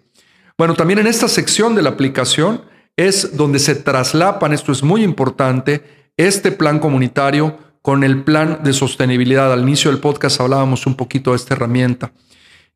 Bueno, 0.58 0.74
también 0.74 0.98
en 0.98 1.06
esta 1.06 1.28
sección 1.28 1.74
de 1.74 1.82
la 1.82 1.90
aplicación 1.90 2.62
es 2.96 3.36
donde 3.36 3.58
se 3.58 3.76
traslapan, 3.76 4.52
esto 4.52 4.72
es 4.72 4.82
muy 4.82 5.02
importante, 5.02 6.10
este 6.18 6.52
plan 6.52 6.78
comunitario 6.78 7.56
con 7.80 8.04
el 8.04 8.24
plan 8.24 8.60
de 8.62 8.74
sostenibilidad. 8.74 9.50
Al 9.50 9.62
inicio 9.62 9.90
del 9.90 10.00
podcast 10.00 10.38
hablábamos 10.40 10.86
un 10.86 10.96
poquito 10.96 11.30
de 11.30 11.36
esta 11.36 11.54
herramienta. 11.54 12.12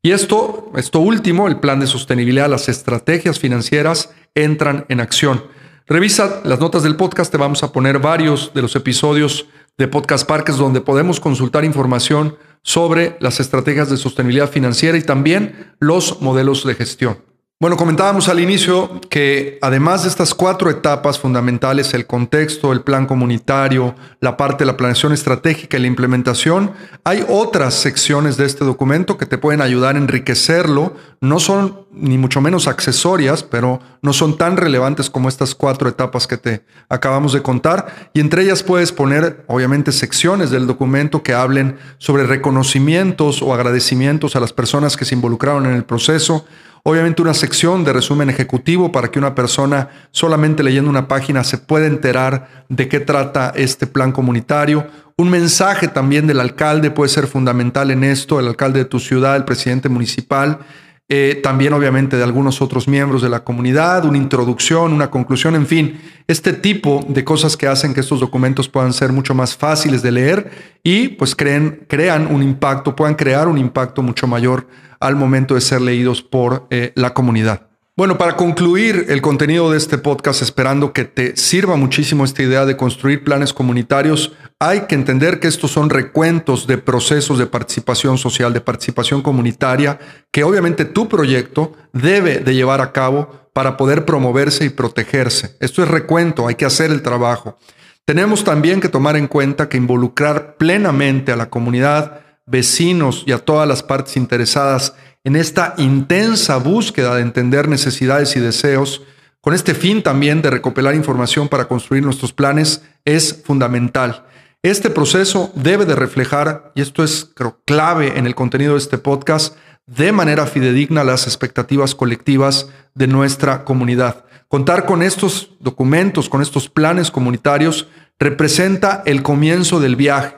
Y 0.05 0.11
esto, 0.11 0.71
esto 0.75 0.99
último, 0.99 1.47
el 1.47 1.59
plan 1.59 1.79
de 1.79 1.87
sostenibilidad, 1.87 2.47
las 2.47 2.69
estrategias 2.69 3.39
financieras 3.39 4.11
entran 4.35 4.85
en 4.87 4.99
acción. 4.99 5.45
Revisa 5.87 6.41
las 6.43 6.59
notas 6.59 6.83
del 6.83 6.95
podcast, 6.95 7.31
te 7.31 7.39
vamos 7.39 7.63
a 7.63 7.71
poner 7.71 7.97
varios 7.97 8.53
de 8.53 8.61
los 8.61 8.75
episodios 8.75 9.47
de 9.79 9.87
Podcast 9.87 10.27
Parques 10.27 10.57
donde 10.57 10.79
podemos 10.79 11.19
consultar 11.19 11.65
información 11.65 12.37
sobre 12.61 13.17
las 13.19 13.39
estrategias 13.39 13.89
de 13.89 13.97
sostenibilidad 13.97 14.51
financiera 14.51 14.95
y 14.95 15.01
también 15.01 15.73
los 15.79 16.21
modelos 16.21 16.63
de 16.67 16.75
gestión. 16.75 17.17
Bueno, 17.57 17.77
comentábamos 17.77 18.27
al 18.27 18.41
inicio 18.41 18.99
que 19.09 19.59
además 19.61 20.03
de 20.03 20.09
estas 20.09 20.33
cuatro 20.33 20.69
etapas 20.69 21.17
fundamentales, 21.17 21.93
el 21.93 22.05
contexto, 22.05 22.73
el 22.73 22.81
plan 22.81 23.05
comunitario, 23.05 23.95
la 24.19 24.35
parte 24.35 24.65
de 24.65 24.65
la 24.65 24.75
planeación 24.75 25.13
estratégica 25.13 25.77
y 25.77 25.79
la 25.79 25.87
implementación, 25.87 26.73
hay 27.05 27.23
otras 27.29 27.75
secciones 27.75 28.35
de 28.35 28.43
este 28.43 28.65
documento 28.65 29.17
que 29.17 29.25
te 29.25 29.37
pueden 29.37 29.61
ayudar 29.61 29.95
a 29.95 29.99
enriquecerlo. 29.99 30.97
No 31.21 31.39
son 31.39 31.85
ni 31.93 32.17
mucho 32.17 32.41
menos 32.41 32.67
accesorias, 32.67 33.41
pero 33.41 33.79
no 34.01 34.11
son 34.11 34.37
tan 34.37 34.57
relevantes 34.57 35.09
como 35.09 35.29
estas 35.29 35.55
cuatro 35.55 35.87
etapas 35.87 36.27
que 36.27 36.35
te 36.35 36.65
acabamos 36.89 37.31
de 37.31 37.41
contar. 37.41 38.09
Y 38.13 38.19
entre 38.19 38.43
ellas 38.43 38.63
puedes 38.63 38.91
poner, 38.91 39.45
obviamente, 39.47 39.93
secciones 39.93 40.51
del 40.51 40.67
documento 40.67 41.23
que 41.23 41.33
hablen 41.33 41.77
sobre 41.99 42.25
reconocimientos 42.25 43.41
o 43.41 43.53
agradecimientos 43.53 44.35
a 44.35 44.41
las 44.41 44.51
personas 44.51 44.97
que 44.97 45.05
se 45.05 45.15
involucraron 45.15 45.65
en 45.67 45.75
el 45.75 45.85
proceso 45.85 46.45
obviamente 46.87 47.23
una 47.23 47.33
sección 47.33 47.83
de 47.83 47.93
resumen 47.93 48.29
ejecutivo 48.29 48.91
para 48.91 49.09
que 49.09 49.17
una 49.17 49.33
persona 49.33 49.89
solamente 50.11 50.61
leyendo 50.61 50.87
una 50.87 51.07
página 51.07 51.43
se 51.43 51.57
pueda 51.57 51.87
enterar 51.87 52.65
de 52.69 52.87
qué 52.87 52.99
trata 52.99 53.51
este 53.55 53.87
plan 53.87 54.11
comunitario. 54.11 54.85
Un 55.17 55.31
mensaje 55.31 55.87
también 55.87 56.27
del 56.27 56.39
alcalde 56.39 56.91
puede 56.91 57.09
ser 57.09 57.25
fundamental 57.25 57.89
en 57.89 58.03
esto, 58.03 58.39
el 58.39 58.47
alcalde 58.47 58.79
de 58.79 58.85
tu 58.85 58.99
ciudad, 58.99 59.35
el 59.35 59.45
presidente 59.45 59.89
municipal, 59.89 60.59
eh, 61.07 61.39
también 61.43 61.73
obviamente 61.73 62.17
de 62.17 62.23
algunos 62.23 62.61
otros 62.63 62.87
miembros 62.87 63.21
de 63.21 63.29
la 63.29 63.43
comunidad, 63.43 64.05
una 64.05 64.17
introducción, 64.17 64.91
una 64.91 65.11
conclusión, 65.11 65.53
en 65.53 65.67
fin, 65.67 66.01
este 66.27 66.51
tipo 66.53 67.05
de 67.07 67.23
cosas 67.23 67.55
que 67.55 67.67
hacen 67.67 67.93
que 67.93 67.99
estos 67.99 68.19
documentos 68.19 68.69
puedan 68.69 68.91
ser 68.91 69.11
mucho 69.11 69.35
más 69.35 69.55
fáciles 69.55 70.01
de 70.01 70.11
leer 70.11 70.51
y 70.83 71.09
pues 71.09 71.35
creen, 71.35 71.85
crean 71.87 72.33
un 72.33 72.41
impacto, 72.41 72.95
puedan 72.95 73.13
crear 73.13 73.47
un 73.47 73.59
impacto 73.59 74.01
mucho 74.01 74.25
mayor 74.25 74.67
al 74.99 75.15
momento 75.15 75.53
de 75.53 75.61
ser 75.61 75.81
leídos 75.81 76.23
por 76.23 76.65
eh, 76.71 76.91
la 76.95 77.13
comunidad. 77.13 77.74
Bueno, 77.97 78.17
para 78.17 78.35
concluir 78.35 79.05
el 79.07 79.21
contenido 79.21 79.71
de 79.71 79.77
este 79.77 79.97
podcast, 79.97 80.41
esperando 80.41 80.91
que 80.91 81.05
te 81.05 81.37
sirva 81.37 81.77
muchísimo 81.77 82.25
esta 82.25 82.43
idea 82.43 82.65
de 82.65 82.75
construir 82.75 83.23
planes 83.23 83.53
comunitarios, 83.53 84.33
hay 84.59 84.81
que 84.81 84.95
entender 84.95 85.39
que 85.39 85.47
estos 85.47 85.71
son 85.71 85.89
recuentos 85.89 86.67
de 86.67 86.77
procesos 86.77 87.37
de 87.37 87.45
participación 87.45 88.17
social, 88.17 88.51
de 88.51 88.59
participación 88.59 89.21
comunitaria, 89.21 89.97
que 90.29 90.43
obviamente 90.43 90.83
tu 90.83 91.07
proyecto 91.07 91.71
debe 91.93 92.39
de 92.39 92.53
llevar 92.53 92.81
a 92.81 92.91
cabo 92.91 93.49
para 93.53 93.77
poder 93.77 94.03
promoverse 94.03 94.65
y 94.65 94.69
protegerse. 94.71 95.55
Esto 95.61 95.81
es 95.81 95.87
recuento, 95.87 96.49
hay 96.49 96.55
que 96.55 96.65
hacer 96.65 96.91
el 96.91 97.01
trabajo. 97.01 97.57
Tenemos 98.03 98.43
también 98.43 98.81
que 98.81 98.89
tomar 98.89 99.15
en 99.15 99.29
cuenta 99.29 99.69
que 99.69 99.77
involucrar 99.77 100.57
plenamente 100.57 101.31
a 101.31 101.37
la 101.37 101.49
comunidad, 101.49 102.19
vecinos 102.45 103.23
y 103.25 103.31
a 103.31 103.39
todas 103.39 103.69
las 103.69 103.83
partes 103.83 104.17
interesadas 104.17 104.95
en 105.25 105.35
esta 105.35 105.73
intensa 105.77 106.57
búsqueda 106.57 107.15
de 107.15 107.23
entender 107.23 107.67
necesidades 107.67 108.35
y 108.35 108.39
deseos, 108.39 109.01
con 109.41 109.55
este 109.55 109.73
fin 109.73 110.03
también 110.03 110.43
de 110.43 110.51
recopilar 110.51 110.93
información 110.93 111.49
para 111.49 111.67
construir 111.67 112.03
nuestros 112.03 112.31
planes, 112.31 112.83
es 113.05 113.41
fundamental. 113.43 114.25
Este 114.61 114.91
proceso 114.91 115.51
debe 115.55 115.85
de 115.85 115.95
reflejar, 115.95 116.71
y 116.75 116.81
esto 116.81 117.03
es 117.03 117.31
clave 117.65 118.19
en 118.19 118.27
el 118.27 118.35
contenido 118.35 118.73
de 118.73 118.79
este 118.79 118.99
podcast, 118.99 119.57
de 119.87 120.11
manera 120.11 120.45
fidedigna 120.45 121.03
las 121.03 121.25
expectativas 121.25 121.95
colectivas 121.95 122.69
de 122.93 123.07
nuestra 123.07 123.63
comunidad. 123.63 124.25
Contar 124.47 124.85
con 124.85 125.01
estos 125.01 125.55
documentos, 125.59 126.29
con 126.29 126.43
estos 126.43 126.69
planes 126.69 127.09
comunitarios, 127.09 127.87
representa 128.19 129.01
el 129.07 129.23
comienzo 129.23 129.79
del 129.79 129.95
viaje. 129.95 130.35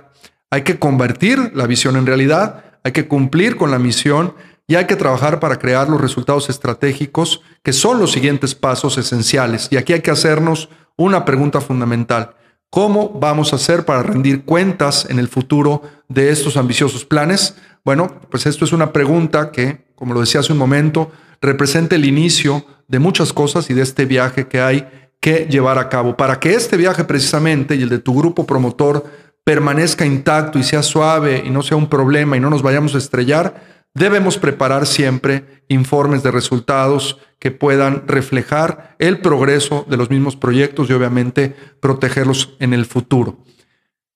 Hay 0.50 0.62
que 0.62 0.79
convertir 0.79 1.51
la 1.56 1.67
visión 1.67 1.98
en 1.98 2.06
realidad, 2.06 2.63
hay 2.86 2.94
que 2.94 3.10
cumplir 3.10 3.58
con 3.58 3.70
la 3.70 3.79
misión 3.79 4.34
y 4.68 4.76
hay 4.76 4.86
que 4.86 4.98
trabajar 4.98 5.40
para 5.40 5.58
crear 5.58 5.90
los 5.90 6.02
resultados 6.02 6.50
estratégicos 6.50 7.42
que 7.64 7.72
son 7.72 8.00
los 8.00 8.12
siguientes 8.12 8.54
pasos 8.54 8.98
esenciales. 8.98 9.70
Y 9.72 9.78
aquí 9.78 9.94
hay 9.94 10.02
que 10.02 10.12
hacernos 10.12 10.70
una 10.98 11.24
pregunta 11.24 11.62
fundamental. 11.62 12.36
¿Cómo 12.70 13.10
vamos 13.10 13.54
a 13.54 13.56
hacer 13.56 13.86
para 13.86 14.04
rendir 14.04 14.44
cuentas 14.44 15.08
en 15.10 15.20
el 15.20 15.30
futuro 15.30 15.84
de 16.10 16.32
estos 16.32 16.58
ambiciosos 16.58 17.06
planes? 17.06 17.56
Bueno, 17.86 18.20
pues 18.30 18.46
esto 18.46 18.66
es 18.66 18.74
una 18.74 18.92
pregunta 18.92 19.52
que, 19.52 19.86
como 19.96 20.14
lo 20.14 20.20
decía 20.20 20.42
hace 20.42 20.52
un 20.52 20.60
momento, 20.60 21.12
representa 21.42 21.96
el 21.96 22.04
inicio 22.04 22.66
de 22.90 23.00
muchas 23.00 23.32
cosas 23.32 23.70
y 23.70 23.74
de 23.74 23.84
este 23.84 24.06
viaje 24.06 24.48
que 24.48 24.60
hay 24.60 24.86
que 25.22 25.48
llevar 25.50 25.80
a 25.80 25.88
cabo. 25.88 26.18
Para 26.18 26.42
que 26.42 26.54
este 26.54 26.76
viaje 26.76 27.06
precisamente 27.06 27.76
y 27.76 27.84
el 27.84 27.90
de 27.90 28.00
tu 28.00 28.14
grupo 28.14 28.46
promotor 28.46 29.06
permanezca 29.46 30.06
intacto 30.06 30.60
y 30.60 30.64
sea 30.64 30.84
suave 30.84 31.42
y 31.46 31.50
no 31.50 31.64
sea 31.64 31.78
un 31.78 31.88
problema 31.88 32.36
y 32.36 32.42
no 32.42 32.50
nos 32.50 32.62
vayamos 32.62 32.96
a 32.96 32.98
estrellar, 32.98 33.77
Debemos 33.98 34.38
preparar 34.38 34.86
siempre 34.86 35.63
informes 35.70 36.22
de 36.22 36.30
resultados 36.30 37.18
que 37.39 37.50
puedan 37.50 38.08
reflejar 38.08 38.96
el 39.00 39.22
progreso 39.22 39.88
de 39.89 39.98
los 39.98 40.12
mismos 40.12 40.36
proyectos 40.36 40.88
y 40.88 40.94
obviamente 40.94 41.56
protegerlos 41.80 42.56
en 42.60 42.75
el 42.75 42.86
futuro. 42.86 43.39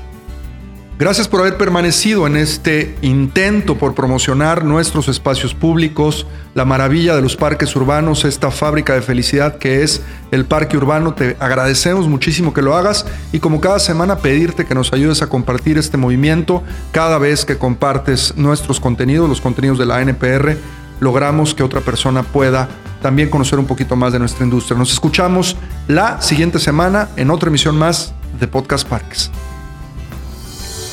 Gracias 0.99 1.27
por 1.27 1.41
haber 1.41 1.57
permanecido 1.57 2.25
en 2.25 2.35
este 2.35 2.95
intento 3.03 3.77
por 3.77 3.93
promocionar 3.93 4.65
nuestros 4.65 5.07
espacios 5.07 5.53
públicos, 5.53 6.25
la 6.55 6.65
maravilla 6.65 7.15
de 7.15 7.21
los 7.21 7.35
parques 7.35 7.75
urbanos, 7.75 8.25
esta 8.25 8.49
fábrica 8.49 8.95
de 8.95 9.03
felicidad 9.03 9.59
que 9.59 9.83
es 9.83 10.01
el 10.31 10.45
Parque 10.45 10.75
Urbano. 10.75 11.13
Te 11.13 11.37
agradecemos 11.39 12.07
muchísimo 12.07 12.51
que 12.51 12.63
lo 12.63 12.75
hagas 12.75 13.05
y 13.31 13.37
como 13.37 13.61
cada 13.61 13.77
semana 13.77 14.17
pedirte 14.17 14.65
que 14.65 14.73
nos 14.73 14.91
ayudes 14.91 15.21
a 15.21 15.29
compartir 15.29 15.77
este 15.77 15.97
movimiento 15.97 16.63
cada 16.91 17.19
vez 17.19 17.45
que 17.45 17.59
compartes 17.59 18.35
nuestros 18.35 18.79
contenidos, 18.79 19.29
los 19.29 19.39
contenidos 19.39 19.77
de 19.77 19.85
la 19.85 20.01
NPR, 20.01 20.57
logramos 20.99 21.53
que 21.53 21.61
otra 21.61 21.81
persona 21.81 22.23
pueda 22.23 22.69
también 23.03 23.29
conocer 23.29 23.59
un 23.59 23.67
poquito 23.67 23.95
más 23.95 24.13
de 24.13 24.17
nuestra 24.17 24.43
industria. 24.43 24.75
Nos 24.75 24.91
escuchamos 24.91 25.57
la 25.87 26.23
siguiente 26.23 26.57
semana 26.57 27.09
en 27.17 27.29
otra 27.29 27.49
emisión 27.49 27.77
más 27.77 28.15
de 28.39 28.47
Podcast 28.47 28.87
Parques. 28.87 29.29